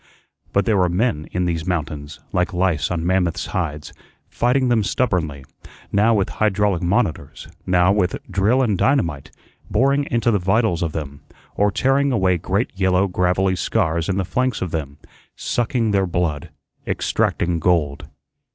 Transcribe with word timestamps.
But 0.51 0.65
there 0.65 0.77
were 0.77 0.89
men 0.89 1.27
in 1.31 1.45
these 1.45 1.67
mountains, 1.67 2.19
like 2.33 2.53
lice 2.55 2.89
on 2.89 3.05
mammoths' 3.05 3.45
hides, 3.45 3.93
fighting 4.27 4.67
them 4.67 4.83
stubbornly, 4.83 5.45
now 5.91 6.11
with 6.15 6.29
hydraulic 6.29 6.81
"monitors," 6.81 7.47
now 7.67 7.91
with 7.91 8.17
drill 8.27 8.63
and 8.63 8.75
dynamite, 8.79 9.29
boring 9.69 10.07
into 10.09 10.31
the 10.31 10.39
vitals 10.39 10.81
of 10.81 10.93
them, 10.93 11.21
or 11.55 11.69
tearing 11.69 12.11
away 12.11 12.39
great 12.39 12.71
yellow 12.73 13.07
gravelly 13.07 13.55
scars 13.55 14.09
in 14.09 14.17
the 14.17 14.25
flanks 14.25 14.59
of 14.63 14.71
them, 14.71 14.97
sucking 15.35 15.91
their 15.91 16.07
blood, 16.07 16.49
extracting 16.87 17.59
gold. 17.59 18.07